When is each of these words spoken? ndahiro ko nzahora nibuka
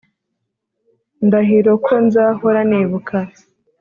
ndahiro 1.25 1.71
ko 1.85 1.93
nzahora 2.05 2.59
nibuka 2.69 3.17